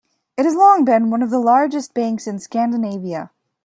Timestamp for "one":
1.11-1.21